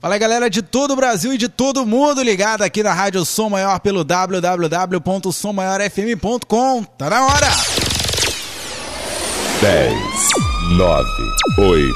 Fala 0.00 0.16
galera 0.16 0.48
de 0.48 0.62
todo 0.62 0.92
o 0.92 0.96
Brasil 0.96 1.34
e 1.34 1.38
de 1.38 1.46
todo 1.46 1.84
mundo 1.84 2.22
ligado 2.22 2.62
aqui 2.62 2.82
na 2.82 2.94
Rádio 2.94 3.22
Som 3.22 3.50
Maior 3.50 3.78
pelo 3.80 4.02
www.sommaiorfm.com. 4.02 6.84
Tá 6.96 7.10
na 7.10 7.26
hora! 7.26 7.48
10, 9.60 9.94
9, 10.70 11.04
8, 11.58 11.94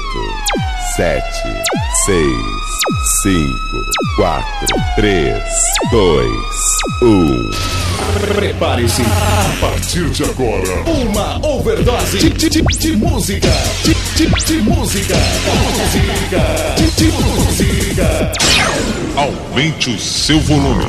7, 0.97 1.23
6, 2.05 2.27
5, 3.23 3.85
4, 4.17 4.45
3, 4.97 5.43
2, 5.91 6.31
1. 7.01 7.49
Prepare-se. 8.35 9.01
A 9.01 9.57
partir 9.61 10.09
de 10.09 10.23
agora, 10.25 10.83
uma 10.87 11.45
overdose 11.47 12.17
de, 12.17 12.29
de, 12.31 12.49
de, 12.49 12.61
de 12.63 12.97
música. 12.97 13.47
De, 13.85 13.93
de, 13.93 14.45
de 14.45 14.61
música. 14.61 15.15
Música. 15.77 16.75
De, 16.75 16.91
de 16.91 17.11
música. 17.13 18.33
Aumente 19.15 19.89
o 19.91 19.97
seu 19.97 20.39
volume. 20.41 20.85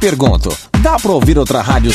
Pergunto: 0.02 0.52
dá 0.80 0.96
pra 0.96 1.12
ouvir 1.12 1.38
outra 1.38 1.62
rádio 1.62 1.92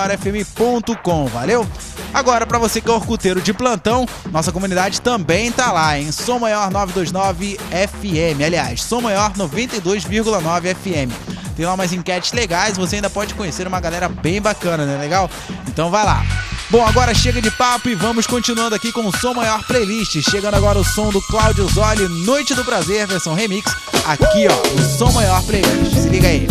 rádio.sommaiorfm.com, 0.00 1.26
valeu? 1.26 1.66
Agora, 2.12 2.46
pra 2.46 2.58
você 2.58 2.80
que 2.80 2.88
é 2.88 2.92
orcuteiro 2.92 3.40
de 3.40 3.52
plantão, 3.52 4.06
nossa 4.32 4.50
comunidade 4.50 5.00
também 5.00 5.52
tá 5.52 5.70
lá, 5.70 5.98
hein? 5.98 6.10
Som 6.10 6.38
Maior 6.38 6.70
929 6.70 7.58
FM, 7.70 8.42
aliás, 8.44 8.82
Som 8.82 9.02
Maior 9.02 9.32
92,9 9.32 10.74
FM. 10.74 11.12
Tem 11.56 11.66
lá 11.66 11.74
umas 11.74 11.92
enquetes 11.92 12.32
legais, 12.32 12.76
você 12.76 12.96
ainda 12.96 13.10
pode 13.10 13.34
conhecer 13.34 13.66
uma 13.66 13.80
galera 13.80 14.08
bem 14.08 14.40
bacana, 14.40 14.86
né? 14.86 14.96
Legal? 14.98 15.30
Então 15.68 15.90
vai 15.90 16.04
lá. 16.04 16.24
Bom, 16.70 16.86
agora 16.86 17.12
chega 17.12 17.42
de 17.42 17.50
papo 17.50 17.88
e 17.88 17.94
vamos 17.94 18.26
continuando 18.26 18.76
aqui 18.76 18.92
com 18.92 19.04
o 19.04 19.16
Som 19.16 19.34
Maior 19.34 19.62
Playlist. 19.64 20.22
Chegando 20.30 20.54
agora 20.54 20.78
o 20.78 20.84
som 20.84 21.10
do 21.10 21.20
Cláudio 21.22 21.68
Zoli, 21.68 22.08
Noite 22.24 22.54
do 22.54 22.64
Prazer, 22.64 23.06
versão 23.06 23.34
remix. 23.34 23.74
Aqui, 24.06 24.46
ó, 24.48 24.80
o 24.80 24.98
Som 24.98 25.12
Maior 25.12 25.42
Playlist. 25.42 25.94
Se 25.94 26.08
liga 26.08 26.28
aí. 26.28 26.46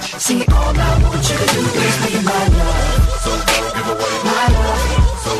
See, 0.00 0.44
all 0.52 0.76
I 0.76 1.02
want 1.02 1.24
you 1.24 1.36
to 1.36 1.46
do 1.54 1.60
is 1.60 1.96
be 2.04 2.20
my 2.22 2.48
love. 2.48 3.08
So 3.24 3.30
don't 3.32 3.74
give 3.74 3.88
away, 3.88 4.14
My 4.24 4.46
love, 4.52 4.84
so 5.24 5.32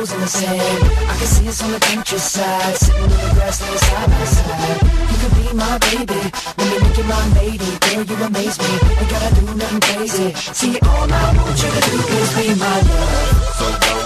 in 0.00 0.20
the 0.20 0.26
sand. 0.26 0.84
I 1.10 1.14
can 1.18 1.26
see 1.26 1.48
us 1.48 1.62
on 1.62 1.72
the 1.72 1.80
countryside, 1.80 2.76
sitting 2.76 3.04
in 3.04 3.10
the 3.10 3.30
grass, 3.34 3.60
laying 3.60 3.78
side 3.84 4.08
by 4.08 4.24
side. 4.24 4.80
You 5.10 5.16
could 5.20 5.34
be 5.36 5.46
my 5.52 5.76
baby, 5.92 6.20
let 6.56 6.66
me 6.72 6.76
make 6.80 6.96
you 6.96 7.04
my 7.04 7.20
lady. 7.36 7.70
Girl, 7.84 8.04
you 8.08 8.16
amaze 8.24 8.58
me, 8.58 8.72
ain't 8.96 9.10
gotta 9.12 9.30
do 9.36 9.44
nothing 9.60 9.80
crazy. 9.80 10.32
See, 10.56 10.78
all 10.88 11.12
I 11.12 11.24
want 11.36 11.62
you 11.62 11.68
to 11.68 11.80
do 11.84 11.98
is 12.16 12.30
be 12.32 12.46
my 12.56 12.76
love, 12.80 13.44
So 13.60 13.66
don't 13.84 13.99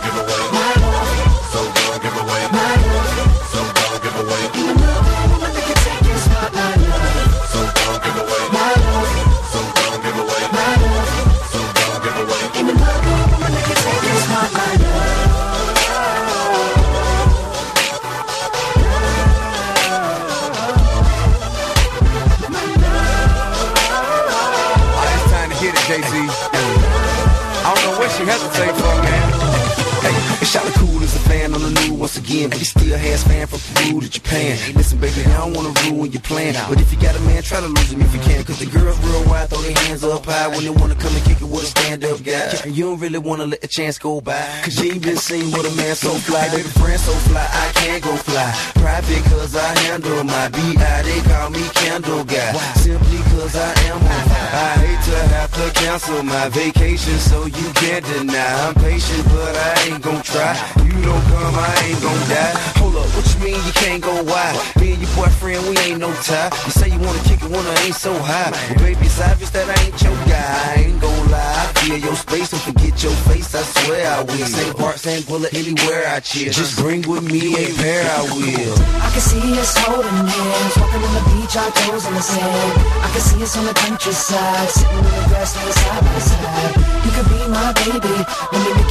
once 32.04 32.18
again, 32.18 32.50
but 32.50 32.58
he 32.58 32.66
still 32.66 32.98
has 32.98 33.24
fan 33.24 33.46
from 33.46 33.60
Peru 33.72 33.98
to 33.98 34.10
Japan. 34.10 34.58
Hey, 34.58 34.74
listen, 34.74 35.00
baby, 35.00 35.24
I 35.24 35.38
don't 35.40 35.54
wanna 35.56 35.72
ruin 35.88 36.12
your 36.12 36.20
plan, 36.20 36.52
but 36.68 36.78
if 36.78 36.92
you 36.92 37.00
got 37.00 37.16
a 37.16 37.20
man, 37.20 37.42
try 37.42 37.60
to 37.60 37.66
lose 37.66 37.90
him 37.90 38.02
if 38.02 38.12
you 38.12 38.20
can, 38.20 38.44
cause 38.44 38.58
the 38.58 38.66
girls 38.66 38.98
real 39.00 39.24
wide, 39.24 39.48
throw 39.48 39.62
their 39.62 39.72
hands 39.88 40.04
up 40.04 40.26
high 40.26 40.48
when 40.48 40.64
they 40.64 40.68
wanna 40.68 40.96
come 40.96 41.16
and 41.16 41.24
kick 41.24 41.40
it 41.40 41.48
with 41.48 41.62
a 41.62 41.66
stand-up 41.72 42.22
guy. 42.22 42.60
And 42.62 42.76
you 42.76 42.84
don't 42.84 43.00
really 43.00 43.16
wanna 43.16 43.46
let 43.46 43.62
the 43.62 43.68
chance 43.68 43.96
go 43.96 44.20
by, 44.20 44.36
cause 44.64 44.76
you 44.84 44.92
ain't 44.92 45.02
been 45.02 45.16
seen 45.16 45.50
with 45.50 45.64
a 45.64 45.74
man 45.80 45.96
so 45.96 46.12
fly, 46.28 46.44
baby, 46.50 46.68
friend 46.76 47.00
so 47.00 47.12
fly, 47.24 47.40
I 47.40 47.72
can't 47.72 48.04
go 48.04 48.14
fly. 48.16 48.52
Private 48.84 49.24
cause 49.32 49.56
I 49.56 49.70
handle 49.88 50.24
my 50.24 50.48
B.I., 50.50 51.02
they 51.08 51.20
call 51.24 51.48
me 51.56 51.64
Candle 51.72 52.24
Guy, 52.24 52.52
simply 52.84 53.20
cause 53.32 53.56
I 53.56 53.72
am 53.88 53.96
on. 53.96 54.24
I 54.52 54.70
hate 54.84 55.02
to 55.08 55.18
have 55.34 55.50
to 55.56 55.80
cancel 55.80 56.22
my 56.22 56.50
vacation, 56.50 57.16
so 57.16 57.46
you 57.46 57.68
can't 57.80 58.04
deny. 58.04 58.52
I'm 58.68 58.74
patient, 58.74 59.24
but 59.24 59.56
I 59.56 59.88
ain't 59.88 60.02
gon' 60.02 60.22
try. 60.22 60.52
You 60.84 61.00
don't 61.00 61.24
come, 61.32 61.54
I 61.56 61.74
ain't 61.88 61.93
gon' 62.00 62.22
die. 62.28 62.54
Hold 62.80 62.96
up, 62.96 63.08
what 63.14 63.26
you 63.34 63.38
mean 63.44 63.60
you 63.66 63.72
can't 63.72 64.02
go 64.02 64.14
wide? 64.22 64.56
Me 64.80 64.92
and 64.94 65.02
your 65.02 65.12
boyfriend, 65.14 65.62
we 65.68 65.76
ain't 65.86 66.00
no 66.00 66.12
tie. 66.22 66.50
You 66.64 66.72
say 66.72 66.88
you 66.88 66.98
wanna 66.98 67.22
kick 67.28 67.42
it 67.42 67.50
when 67.50 67.64
I 67.64 67.76
ain't 67.86 67.94
so 67.94 68.12
high. 68.18 68.50
But 68.74 68.78
baby, 68.78 69.06
it's 69.06 69.20
obvious 69.20 69.50
that 69.50 69.66
I 69.68 69.76
ain't 69.84 69.98
your 70.02 70.16
guy. 70.26 70.48
I 70.70 70.74
ain't 70.86 71.00
gon' 71.00 71.30
lie. 71.30 71.54
I 71.60 71.66
feel 71.80 71.98
your 71.98 72.16
space, 72.16 72.50
don't 72.50 72.62
forget 72.62 73.02
your 73.02 73.16
face. 73.28 73.54
I 73.54 73.62
swear 73.62 74.02
I 74.10 74.22
will. 74.22 74.46
Same 74.46 74.74
part, 74.74 74.98
same 74.98 75.22
bullet, 75.22 75.52
anywhere 75.54 76.08
I 76.08 76.20
chill. 76.20 76.52
Just 76.52 76.78
bring 76.78 77.02
with 77.02 77.24
me 77.24 77.54
a 77.54 77.66
pair, 77.76 78.02
I 78.02 78.22
will. 78.34 78.76
I 79.04 79.08
can 79.12 79.20
see 79.20 79.58
us 79.58 79.76
holding 79.78 80.10
hands, 80.10 80.74
walking 80.78 81.02
on 81.02 81.12
the 81.14 81.24
beach, 81.30 81.54
our 81.56 81.70
toes 81.70 82.06
in 82.06 82.14
the 82.14 82.22
sand. 82.22 82.72
I 83.04 83.08
can 83.12 83.20
see 83.20 83.42
us 83.42 83.56
on 83.56 83.64
the 83.66 83.74
countryside, 83.74 84.68
sitting 84.70 84.98
in 84.98 85.04
the 85.04 85.24
grass, 85.28 85.52
side 85.54 86.02
by 86.02 86.18
side. 86.18 86.72
You 87.04 87.10
could 87.12 87.28
be 87.28 87.40
my 87.52 87.70
baby, 87.84 88.16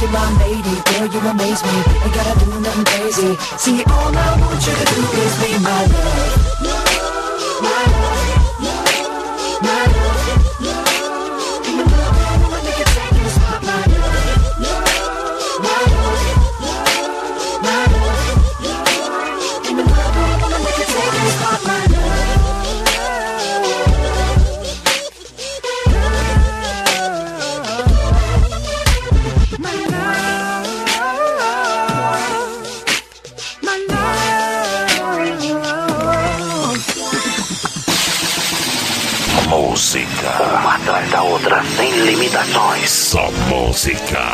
you 0.04 0.12
my 0.12 0.30
lady. 0.38 0.74
Girl, 0.84 1.06
you 1.06 1.20
amaze 1.28 1.62
me, 1.62 1.76
ain't 2.04 2.14
gotta 2.14 2.44
do 2.44 2.60
nothing 2.60 2.84
crazy. 2.84 3.36
See, 3.58 3.84
all 3.84 4.16
I 4.16 4.40
want 4.40 4.66
you 4.66 4.74
to 4.74 4.84
do 4.94 5.00
is 5.22 5.34
be 5.40 5.50
my 5.62 5.84
love. 5.86 6.42
My 7.62 7.84
love. 7.92 8.23
Nice 42.54 43.18
música. 43.50 44.24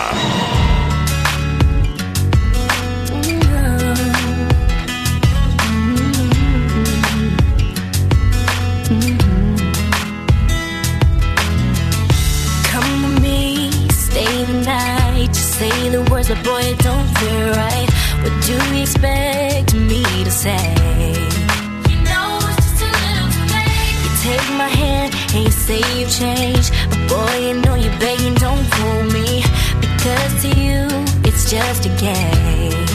Say 15.61 15.91
the 15.91 16.01
words, 16.11 16.29
but 16.29 16.43
boy, 16.43 16.63
it 16.73 16.79
don't 16.79 17.07
feel 17.19 17.51
right. 17.53 17.89
What 18.23 18.33
do 18.47 18.55
you 18.75 18.83
expect 18.83 19.75
me 19.75 20.03
to 20.25 20.31
say? 20.31 20.73
You 21.91 21.97
know 22.09 22.39
it's 22.49 22.57
just 22.57 22.81
a 22.81 22.91
little 23.05 23.29
too 23.37 23.47
late. 23.53 23.97
You 24.05 24.11
take 24.25 24.49
my 24.57 24.69
hand 24.69 25.15
and 25.35 25.45
you 25.45 25.51
say 25.51 25.81
you've 25.99 26.11
changed. 26.11 26.73
Boy, 27.11 27.37
you 27.49 27.55
know 27.63 27.75
you're 27.75 27.99
begging, 27.99 28.35
don't 28.35 28.65
fool 28.75 29.03
me. 29.17 29.43
Because 29.81 30.33
to 30.43 30.49
you, 30.63 30.87
it's 31.29 31.51
just 31.51 31.85
a 31.85 31.93
game. 31.99 32.87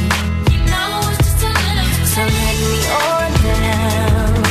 You 0.52 0.60
know 0.72 0.92
it's 1.12 1.20
just 1.20 1.44
a 1.44 1.52
little 1.52 1.90
game. 1.92 2.08
So 2.14 2.22
let 2.24 2.56
me 2.64 2.76
on 3.04 3.32
down. 3.44 4.44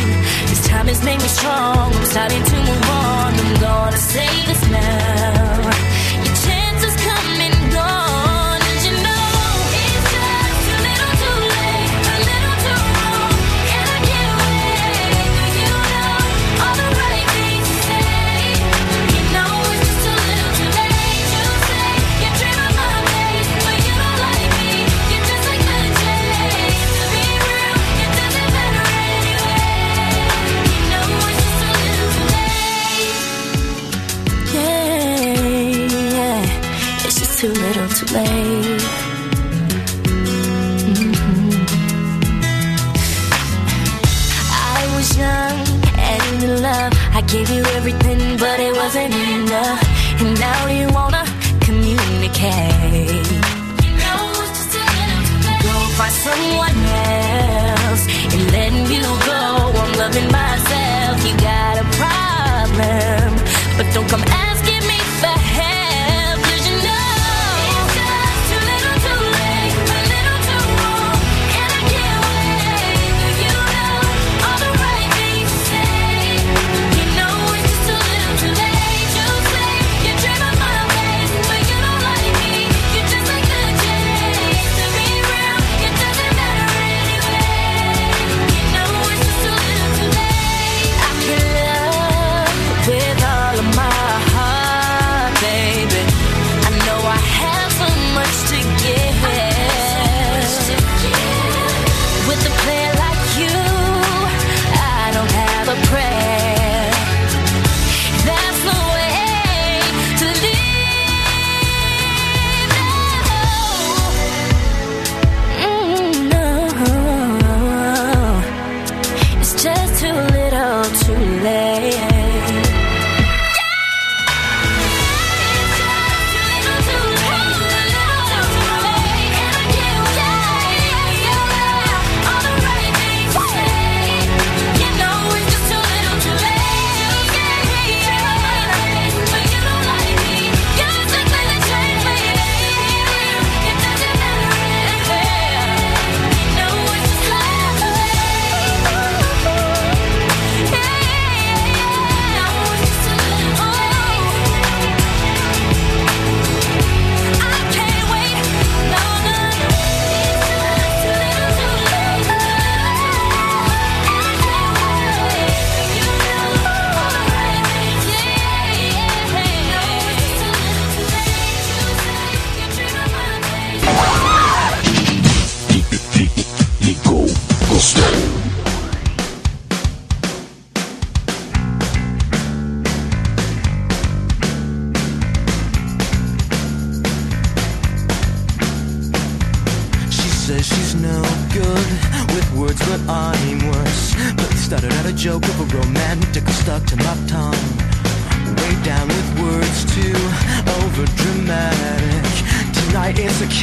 This 0.51 0.63
time 0.69 0.87
has 0.87 1.03
made 1.03 1.19
me 1.19 1.29
strong. 1.29 1.95
I'm 1.95 2.05
starting 2.05 2.45
to 2.45 2.57
move 2.69 2.91
on. 2.91 3.33
I'm 3.41 3.61
gonna 3.61 3.97
say 3.97 4.29
this 4.49 4.63
now. 4.69 5.94
too 37.95 38.07
late. 38.07 38.83
Mm-hmm. 40.83 41.53
I 44.51 44.81
was 44.97 45.09
young 45.17 45.59
and 46.11 46.43
in 46.43 46.63
love. 46.63 46.93
I 47.15 47.21
gave 47.23 47.49
you 47.51 47.63
everything, 47.79 48.37
but 48.37 48.59
it 48.59 48.75
wasn't 48.75 49.15
enough. 49.15 49.81
And 50.21 50.41
now 50.41 50.67
you 50.67 50.89
wanna 50.93 51.25
communicate. 51.61 53.31
You 53.85 53.93
know 54.03 54.23
go 55.63 55.75
find 55.99 56.15
someone 56.27 56.79
else 57.15 58.05
and 58.35 58.43
letting 58.51 58.87
you 58.91 59.07
go. 59.31 59.43
I'm 59.83 59.93
loving 60.03 60.29
myself. 60.41 61.15
You 61.27 61.35
got 61.51 61.75
a 61.79 61.87
problem, 62.01 63.29
but 63.77 63.87
don't 63.95 64.09
come 64.09 64.25
asking 64.27 64.83
me 64.91 64.99
for 65.21 65.37
help. 65.39 65.54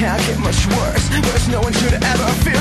can't 0.02 0.26
get 0.26 0.40
much 0.40 0.66
worse. 0.66 1.10
Worse 1.12 1.48
no 1.48 1.62
one 1.62 1.74
should 1.74 1.94
ever 1.94 2.28
feel 2.42 2.61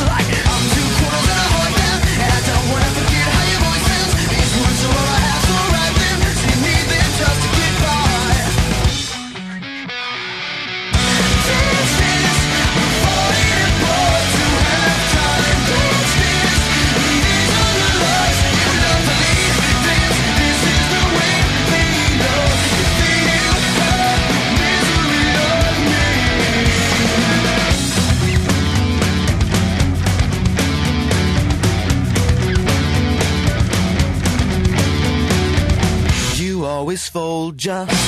Just. 37.61 38.00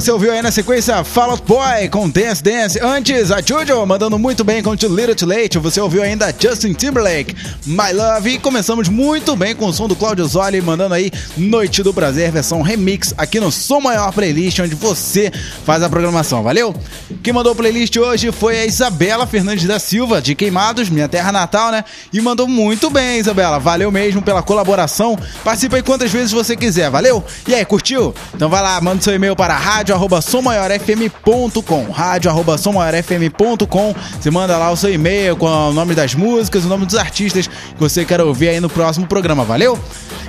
Você 0.00 0.12
ouviu 0.12 0.30
aí 0.30 0.40
na 0.40 0.52
sequência 0.52 1.02
Fall 1.02 1.32
Out 1.32 1.42
Boy 1.44 1.88
com 1.90 2.08
Dance 2.08 2.40
Dance. 2.40 2.78
Antes, 2.80 3.32
a 3.32 3.40
Jojo 3.40 3.84
mandando 3.84 4.16
muito 4.16 4.44
bem 4.44 4.62
com 4.62 4.76
Too 4.76 4.94
Little 4.94 5.12
Too 5.12 5.28
Late. 5.28 5.58
Você 5.58 5.80
ouviu 5.80 6.04
ainda 6.04 6.32
Justin 6.38 6.72
Timberlake, 6.72 7.34
My 7.66 7.92
Love. 7.92 8.30
E 8.30 8.38
começamos 8.38 8.88
muito 8.88 9.34
bem 9.34 9.56
com 9.56 9.66
o 9.66 9.72
som 9.72 9.88
do 9.88 9.96
Claudio 9.96 10.24
Zoli, 10.24 10.60
mandando 10.60 10.94
aí 10.94 11.10
Noite 11.36 11.82
do 11.82 11.92
Prazer, 11.92 12.30
versão 12.30 12.62
remix, 12.62 13.12
aqui 13.18 13.40
no 13.40 13.50
Som 13.50 13.80
Maior 13.80 14.12
Playlist, 14.12 14.60
onde 14.60 14.76
você 14.76 15.32
faz 15.64 15.82
a 15.82 15.88
programação. 15.88 16.44
Valeu? 16.44 16.72
Quem 17.20 17.32
mandou 17.32 17.52
a 17.52 17.56
playlist 17.56 17.96
hoje 17.96 18.30
foi 18.30 18.60
a 18.60 18.66
Isabela 18.66 19.26
Fernandes 19.26 19.66
da 19.66 19.80
Silva, 19.80 20.22
de 20.22 20.36
Queimados, 20.36 20.88
minha 20.88 21.08
terra 21.08 21.32
natal, 21.32 21.72
né? 21.72 21.84
E 22.12 22.20
mandou 22.20 22.46
muito 22.46 22.88
bem, 22.88 23.18
Isabela. 23.18 23.58
Valeu 23.58 23.90
mesmo 23.90 24.22
pela 24.22 24.44
colaboração. 24.44 25.18
Participa 25.42 25.74
aí 25.74 25.82
quantas 25.82 26.12
vezes 26.12 26.30
você 26.30 26.54
quiser, 26.54 26.88
valeu? 26.88 27.24
E 27.48 27.54
aí, 27.54 27.64
curtiu? 27.64 28.14
Então 28.32 28.48
vai 28.48 28.62
lá, 28.62 28.80
manda 28.80 29.02
seu 29.02 29.12
e-mail 29.12 29.34
para 29.34 29.56
rádio.sommaiorfm.com 29.88 31.90
rádio.sommaiorfm.com 31.90 33.94
Você 34.20 34.30
manda 34.30 34.58
lá 34.58 34.70
o 34.70 34.76
seu 34.76 34.92
e-mail 34.92 35.34
com 35.36 35.46
o 35.46 35.72
nome 35.72 35.94
das 35.94 36.14
músicas, 36.14 36.64
o 36.64 36.68
nome 36.68 36.84
dos 36.84 36.96
artistas 36.96 37.46
que 37.46 37.78
você 37.78 38.04
quer 38.04 38.20
ouvir 38.20 38.50
aí 38.50 38.60
no 38.60 38.68
próximo 38.68 39.06
programa, 39.06 39.44
valeu? 39.44 39.78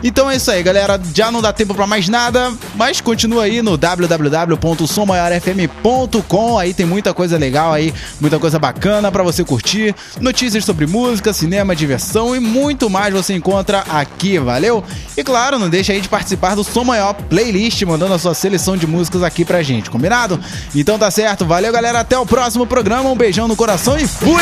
Então 0.03 0.29
é 0.29 0.35
isso 0.37 0.49
aí, 0.49 0.63
galera. 0.63 0.99
Já 1.13 1.29
não 1.31 1.41
dá 1.41 1.51
tempo 1.51 1.75
para 1.75 1.85
mais 1.85 2.07
nada, 2.07 2.53
mas 2.75 3.01
continua 3.01 3.43
aí 3.43 3.61
no 3.61 3.75
www.sommaiorfm.com. 3.77 6.57
Aí 6.57 6.73
tem 6.73 6.85
muita 6.85 7.13
coisa 7.13 7.37
legal 7.37 7.73
aí, 7.73 7.93
muita 8.19 8.39
coisa 8.39 8.57
bacana 8.57 9.11
para 9.11 9.21
você 9.23 9.43
curtir. 9.43 9.93
Notícias 10.21 10.63
sobre 10.63 10.87
música, 10.87 11.33
cinema, 11.33 11.75
diversão 11.75 12.33
e 12.35 12.39
muito 12.39 12.89
mais 12.89 13.13
você 13.13 13.33
encontra 13.33 13.83
aqui, 13.89 14.39
valeu? 14.39 14.81
E 15.17 15.23
claro, 15.23 15.59
não 15.59 15.69
deixa 15.69 15.91
aí 15.91 15.99
de 15.99 16.07
participar 16.07 16.55
do 16.55 16.63
Som 16.63 16.85
Maior 16.85 17.13
Playlist, 17.13 17.81
mandando 17.83 18.13
a 18.13 18.19
sua 18.19 18.33
seleção 18.33 18.77
de 18.77 18.87
músicas 18.87 19.21
aqui 19.21 19.43
pra 19.49 19.63
gente, 19.63 19.89
combinado? 19.89 20.39
Então 20.75 20.99
tá 20.99 21.09
certo, 21.09 21.43
valeu 21.43 21.73
galera, 21.73 22.01
até 22.01 22.15
o 22.15 22.23
próximo 22.23 22.67
programa, 22.67 23.09
um 23.09 23.15
beijão 23.15 23.47
no 23.47 23.55
coração 23.55 23.97
e 23.97 24.07
fui! 24.07 24.37